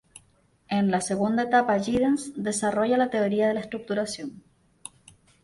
En 0.67 0.89
la 0.89 0.99
segunda 0.99 1.43
etapa 1.43 1.77
Giddens 1.77 2.33
desarrolla 2.35 2.97
la 2.97 3.11
teoría 3.11 3.47
de 3.47 3.53
la 3.53 3.59
estructuración. 3.59 4.41